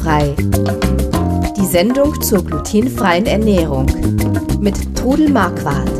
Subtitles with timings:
[0.00, 0.34] Glutenfrei.
[1.56, 3.86] Die Sendung zur glutenfreien Ernährung
[4.60, 5.90] mit Trudel Marquardt.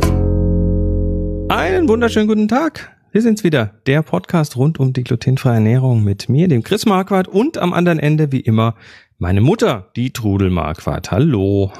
[1.50, 2.96] Einen wunderschönen guten Tag.
[3.12, 7.29] Wir sind's wieder, der Podcast rund um die glutenfreie Ernährung mit mir, dem Chris Marquardt
[7.29, 8.75] und am anderen Ende wie immer
[9.18, 11.11] meine Mutter, die Trudel Marquardt.
[11.11, 11.71] Hallo.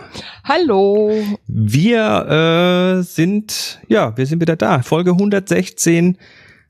[0.45, 1.13] Hallo.
[1.47, 4.83] Wir äh, sind, ja, wir sind wieder da.
[4.83, 6.19] Folge 116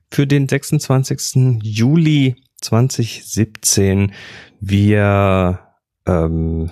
[0.09, 1.61] für den 26.
[1.61, 4.11] Juli 2017.
[4.59, 5.59] Wir,
[6.07, 6.71] ähm,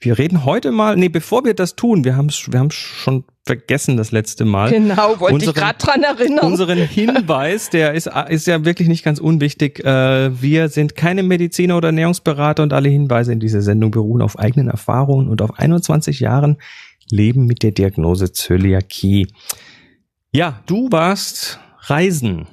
[0.00, 3.96] wir reden heute mal, nee, bevor wir das tun, wir haben wir haben schon vergessen
[3.96, 4.70] das letzte Mal.
[4.70, 6.44] Genau, wollte unseren, ich gerade dran erinnern.
[6.44, 9.82] Unseren Hinweis, der ist, ist ja wirklich nicht ganz unwichtig.
[9.84, 14.38] Äh, wir sind keine Mediziner oder Ernährungsberater und alle Hinweise in dieser Sendung beruhen auf
[14.38, 16.58] eigenen Erfahrungen und auf 21 Jahren
[17.10, 19.28] Leben mit der Diagnose Zöliakie.
[20.30, 22.46] Ja, du warst reisen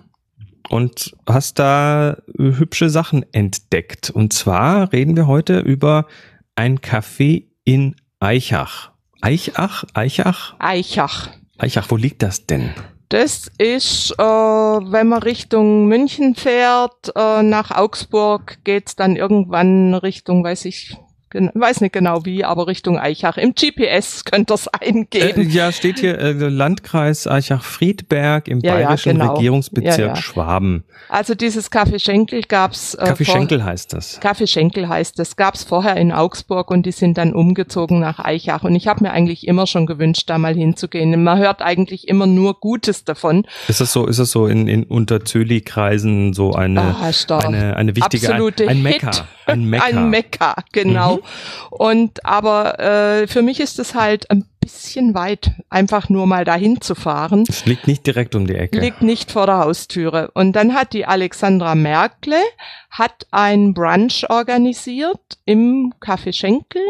[0.69, 4.09] und hast da hübsche Sachen entdeckt.
[4.09, 6.07] Und zwar reden wir heute über
[6.55, 8.91] ein Café in Eichach.
[9.21, 9.85] Eichach?
[9.93, 10.55] Eichach?
[10.59, 11.29] Eichach.
[11.57, 12.71] Eichach, wo liegt das denn?
[13.09, 20.43] Das ist, äh, wenn man Richtung München fährt, äh, nach Augsburg, geht's dann irgendwann Richtung,
[20.43, 20.97] weiß ich,
[21.33, 23.37] weiß nicht genau wie, aber Richtung Eichach.
[23.37, 25.49] Im GPS könnt ihr es eingeben.
[25.49, 29.33] Äh, ja, steht hier äh, Landkreis Eichach-Friedberg im ja, bayerischen ja, genau.
[29.35, 30.83] Regierungsbezirk ja, Schwaben.
[31.09, 32.93] Also dieses Kaffee Schenkel gab's.
[32.95, 34.19] Äh, Kaffee Schenkel heißt das.
[34.19, 35.35] Kaffee Schenkel heißt das.
[35.35, 38.63] Gab's vorher in Augsburg und die sind dann umgezogen nach Eichach.
[38.63, 41.23] Und ich habe mir eigentlich immer schon gewünscht, da mal hinzugehen.
[41.23, 43.45] Man hört eigentlich immer nur Gutes davon.
[43.67, 44.07] Ist das so?
[44.07, 48.77] Ist das so in, in unter Zöli-Kreisen so eine, ah, eine eine wichtige Absolute ein,
[48.77, 49.11] ein Mekka,
[49.45, 51.17] ein Mekka, ein Mekka, genau.
[51.17, 51.21] Mhm.
[51.69, 56.81] Und aber äh, für mich ist es halt ein bisschen weit, einfach nur mal dahin
[56.81, 57.43] zu fahren.
[57.47, 58.79] Es liegt nicht direkt um die Ecke.
[58.79, 60.31] Liegt nicht vor der Haustüre.
[60.33, 62.41] Und dann hat die Alexandra Merkle
[62.89, 66.81] hat ein Brunch organisiert im Café Schenkel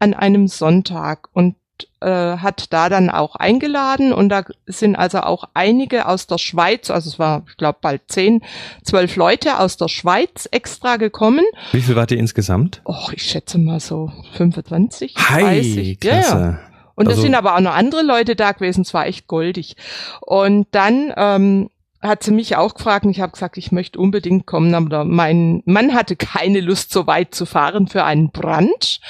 [0.00, 1.28] an einem Sonntag.
[1.32, 1.54] Und
[2.00, 6.90] äh, hat da dann auch eingeladen und da sind also auch einige aus der Schweiz,
[6.90, 8.42] also es war, ich glaube, bald zehn,
[8.84, 11.44] zwölf Leute aus der Schweiz extra gekommen.
[11.72, 12.80] Wie viel wart ihr insgesamt?
[12.84, 16.00] Och, ich schätze mal so 25, Hi, 30.
[16.00, 16.36] Klasse.
[16.38, 16.60] Ja,
[16.94, 19.76] Und also, es sind aber auch noch andere Leute da gewesen, es war echt goldig.
[20.20, 21.70] Und dann ähm,
[22.02, 25.62] hat sie mich auch gefragt und ich habe gesagt, ich möchte unbedingt kommen, aber mein
[25.64, 29.00] Mann hatte keine Lust, so weit zu fahren für einen Brunch.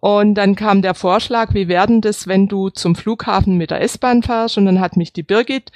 [0.00, 4.22] Und dann kam der Vorschlag, wie werden das, wenn du zum Flughafen mit der S-Bahn
[4.22, 4.58] fährst?
[4.58, 5.72] Und dann hat mich die Birgit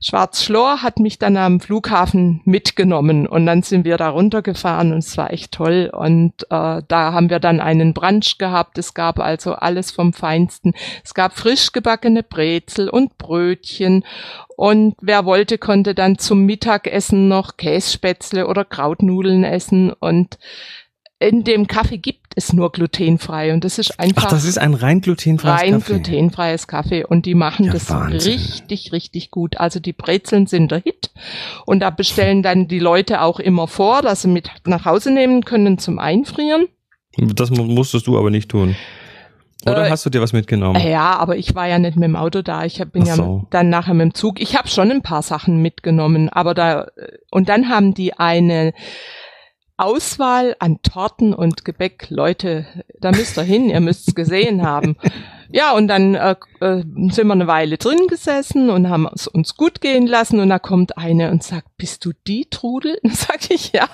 [0.00, 5.16] Schwarz-Schlor hat mich dann am Flughafen mitgenommen und dann sind wir da runtergefahren und es
[5.16, 8.78] war echt toll und äh, da haben wir dann einen Brunch gehabt.
[8.78, 10.74] Es gab also alles vom Feinsten.
[11.04, 14.04] Es gab frisch gebackene Brezel und Brötchen
[14.56, 20.38] und wer wollte, konnte dann zum Mittagessen noch Kässpätzle oder Krautnudeln essen und
[21.18, 24.24] in dem Kaffee gibt es nur glutenfrei und das ist einfach.
[24.26, 25.92] Ach, das ist ein rein glutenfreies rein Kaffee.
[26.00, 28.32] glutenfreies Kaffee und die machen ja, das Wahnsinn.
[28.32, 29.58] richtig, richtig gut.
[29.58, 31.10] Also die Brezeln sind der Hit
[31.66, 35.44] und da bestellen dann die Leute auch immer vor, dass sie mit nach Hause nehmen
[35.44, 36.68] können zum Einfrieren.
[37.16, 38.76] Das musstest du aber nicht tun.
[39.66, 40.80] Oder äh, hast du dir was mitgenommen?
[40.80, 42.64] Ja, aber ich war ja nicht mit dem Auto da.
[42.64, 43.22] Ich bin so.
[43.22, 44.40] ja dann nachher mit dem Zug.
[44.40, 46.86] Ich habe schon ein paar Sachen mitgenommen, aber da
[47.30, 48.72] und dann haben die eine
[49.78, 52.10] Auswahl an Torten und Gebäck.
[52.10, 52.66] Leute,
[53.00, 54.96] da müsst ihr hin, ihr müsst's gesehen haben.
[55.50, 59.56] Ja, und dann äh, äh, sind wir eine Weile drin gesessen und haben es uns
[59.56, 62.98] gut gehen lassen und da kommt eine und sagt, bist du die Trudel?
[63.02, 63.88] Dann sag ich, ja,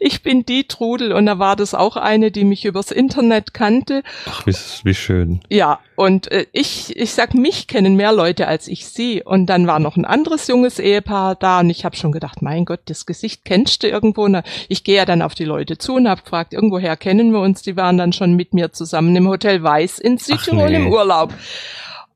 [0.00, 4.02] ich bin die Trudel und da war das auch eine, die mich übers Internet kannte.
[4.26, 5.40] Ach, wie, wie schön.
[5.48, 9.66] Ja, und äh, ich, ich sag, mich kennen mehr Leute als ich sie und dann
[9.66, 13.06] war noch ein anderes junges Ehepaar da und ich habe schon gedacht, mein Gott, das
[13.06, 14.24] Gesicht kennst du irgendwo.
[14.24, 17.40] Und ich gehe ja dann auf die Leute zu und habe gefragt, irgendwoher kennen wir
[17.40, 20.76] uns, die waren dann schon mit mir zusammen im Hotel Weiß in Südtirol nee.
[20.76, 21.32] im Urlaub.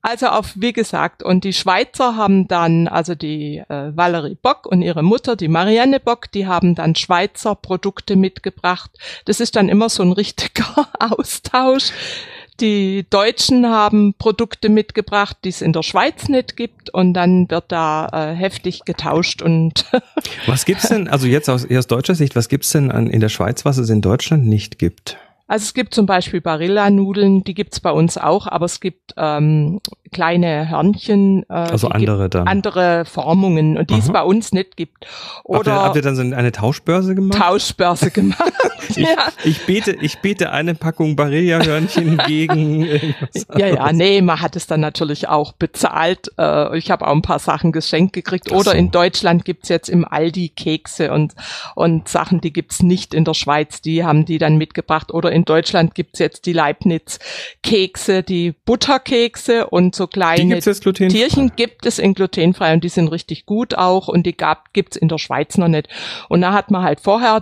[0.08, 4.80] Also auf, wie gesagt, und die Schweizer haben dann, also die äh, Valerie Bock und
[4.80, 8.92] ihre Mutter, die Marianne Bock, die haben dann Schweizer Produkte mitgebracht.
[9.24, 11.90] Das ist dann immer so ein richtiger Austausch.
[12.60, 17.72] Die Deutschen haben Produkte mitgebracht, die es in der Schweiz nicht gibt, und dann wird
[17.72, 19.86] da äh, heftig getauscht und.
[20.46, 23.28] was gibt's denn, also jetzt aus, aus deutscher Sicht, was gibt's denn an, in der
[23.28, 25.18] Schweiz, was es in Deutschland nicht gibt?
[25.48, 29.80] Also es gibt zum Beispiel Barilla-Nudeln, die gibt's bei uns auch, aber es gibt ähm,
[30.10, 31.44] kleine Hörnchen.
[31.48, 32.48] Äh, also andere dann.
[32.48, 34.02] Andere Formungen und die Aha.
[34.02, 35.06] es bei uns nicht gibt.
[35.44, 37.38] Oder habt ihr, habt ihr dann so eine Tauschbörse gemacht?
[37.38, 38.52] Tauschbörse gemacht.
[38.88, 39.28] Ich, ja.
[39.44, 42.86] ich, bete, ich bete eine Packung Barilla-Hörnchen gegen.
[43.56, 46.30] ja, ja, nee, man hat es dann natürlich auch bezahlt.
[46.38, 48.52] Äh, ich habe auch ein paar Sachen geschenkt gekriegt.
[48.52, 48.76] Oder so.
[48.76, 51.34] in Deutschland gibt's jetzt im Aldi Kekse und,
[51.74, 53.80] und Sachen, die gibt's nicht in der Schweiz.
[53.80, 55.12] Die haben die dann mitgebracht.
[55.12, 61.98] Oder in Deutschland gibt's jetzt die Leibniz-Kekse, die Butterkekse und so kleine Tierchen gibt es
[61.98, 65.58] in glutenfrei und die sind richtig gut auch und die gab, gibt's in der Schweiz
[65.58, 65.88] noch nicht.
[66.28, 67.40] Und da hat man halt vorher,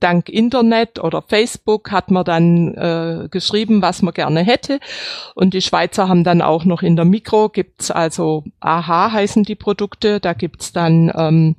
[0.00, 4.80] dank Internet oder Facebook hat man dann äh, geschrieben, was man gerne hätte.
[5.34, 9.54] Und die Schweizer haben dann auch noch in der Mikro gibt's also AHA heißen die
[9.54, 10.20] Produkte.
[10.20, 11.56] Da gibt's dann ähm,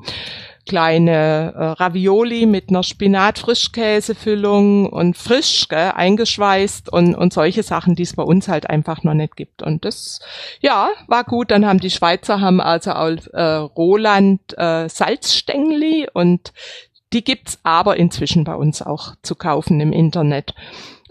[0.69, 8.03] kleine äh, Ravioli mit einer Spinat-Frischkäsefüllung und frisch gell, eingeschweißt und, und solche Sachen, die
[8.03, 9.63] es bei uns halt einfach noch nicht gibt.
[9.63, 10.19] Und das,
[10.61, 11.49] ja, war gut.
[11.51, 16.53] Dann haben die Schweizer haben also auf äh, Roland äh, Salzstängli und
[17.13, 20.53] die gibt's aber inzwischen bei uns auch zu kaufen im Internet.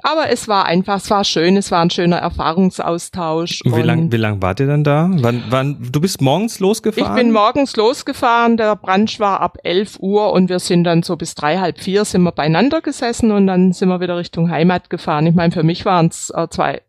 [0.03, 3.63] Aber es war einfach, es war schön, es war ein schöner Erfahrungsaustausch.
[3.65, 5.11] Wie lange wie lang wart ihr dann da?
[5.11, 7.17] Wann, wann, du bist morgens losgefahren?
[7.17, 11.17] Ich bin morgens losgefahren, der Brunch war ab 11 Uhr und wir sind dann so
[11.17, 14.89] bis drei, halb vier sind wir beieinander gesessen und dann sind wir wieder Richtung Heimat
[14.89, 15.27] gefahren.
[15.27, 16.81] Ich meine, für mich waren es äh, zwei,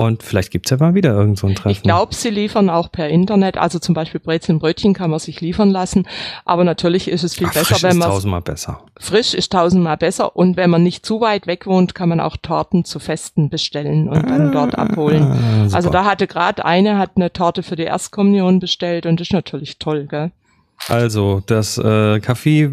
[0.00, 1.70] Und vielleicht gibt's ja mal wieder irgend so ein Treffen.
[1.70, 3.58] Ich glaube, sie liefern auch per Internet.
[3.58, 6.06] Also zum Beispiel Brezeln Brötchen kann man sich liefern lassen.
[6.44, 8.02] Aber natürlich ist es viel Ach, besser, frisch wenn man.
[8.02, 8.80] Frisch ist tausendmal besser.
[8.96, 10.36] Frisch ist tausendmal besser.
[10.36, 14.08] Und wenn man nicht zu weit weg wohnt, kann man auch Torten zu Festen bestellen
[14.08, 15.24] und dann ah, dort abholen.
[15.24, 19.26] Ah, also da hatte gerade eine, hat eine Torte für die Erstkommunion bestellt und das
[19.26, 20.30] ist natürlich toll, gell?
[20.86, 21.82] Also, das äh,
[22.20, 22.72] Café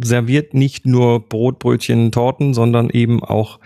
[0.00, 3.58] serviert nicht nur Brot, Brötchen, Torten, sondern eben auch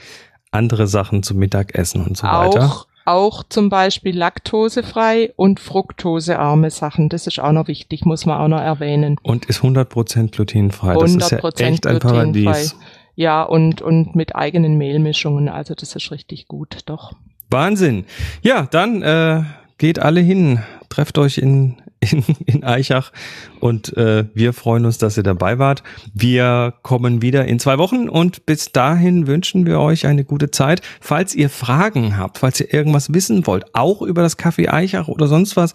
[0.56, 2.84] andere Sachen zum Mittagessen und so auch, weiter.
[3.04, 7.08] Auch zum Beispiel laktosefrei und fruktosearme Sachen.
[7.08, 9.16] Das ist auch noch wichtig, muss man auch noch erwähnen.
[9.22, 10.94] Und ist 100% glutenfrei.
[10.94, 12.76] 100% das ist ja echt ein Paradies.
[13.14, 15.48] Ja, und, und mit eigenen Mehlmischungen.
[15.48, 17.12] Also das ist richtig gut, doch.
[17.48, 18.04] Wahnsinn.
[18.42, 19.42] Ja, dann äh,
[19.78, 20.62] geht alle hin.
[20.88, 21.76] Trefft euch in
[22.12, 23.12] in, in Eichach
[23.60, 25.82] und äh, wir freuen uns, dass ihr dabei wart.
[26.14, 30.82] Wir kommen wieder in zwei Wochen und bis dahin wünschen wir euch eine gute Zeit.
[31.00, 35.26] Falls ihr Fragen habt, falls ihr irgendwas wissen wollt, auch über das Kaffee Eichach oder
[35.28, 35.72] sonst was,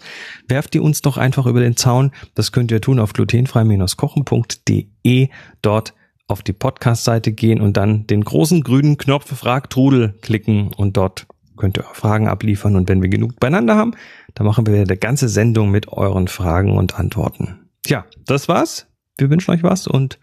[0.48, 2.12] werft ihr uns doch einfach über den Zaun.
[2.34, 5.28] Das könnt ihr tun auf glutenfrei-kochen.de.
[5.62, 5.94] Dort
[6.28, 11.26] auf die Podcast-Seite gehen und dann den großen grünen Knopf Frag Trudel klicken und dort
[11.56, 13.92] könnt ihr Fragen abliefern und wenn wir genug beieinander haben,
[14.34, 17.68] dann machen wir eine ganze Sendung mit euren Fragen und Antworten.
[17.82, 18.86] Tja, das war's.
[19.18, 20.18] Wir wünschen euch was und